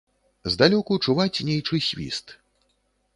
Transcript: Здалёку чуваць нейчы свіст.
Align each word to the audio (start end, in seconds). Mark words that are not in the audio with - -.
Здалёку 0.53 0.95
чуваць 1.07 1.43
нейчы 1.49 1.81
свіст. 1.89 2.33